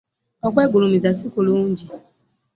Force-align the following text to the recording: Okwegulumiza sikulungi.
Okwegulumiza 0.47 1.09
sikulungi. 1.17 1.85